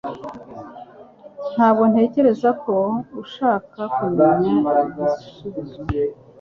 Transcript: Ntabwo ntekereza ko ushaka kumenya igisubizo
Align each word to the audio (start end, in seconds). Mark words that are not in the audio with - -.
Ntabwo 1.53 1.83
ntekereza 1.91 2.49
ko 2.63 2.75
ushaka 3.23 3.79
kumenya 3.95 4.53
igisubizo 4.83 5.79